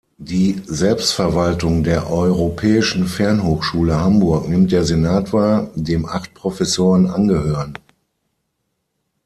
Die 0.17 0.59
Selbstverwaltung 0.65 1.83
der 1.83 2.09
Europäischen 2.09 3.05
Fernhochschule 3.05 3.99
Hamburg 4.01 4.49
nimmt 4.49 4.71
der 4.71 4.83
Senat 4.83 5.31
wahr, 5.31 5.69
dem 5.75 6.07
acht 6.07 6.33
Professoren 6.33 7.05
angehören. 7.05 7.75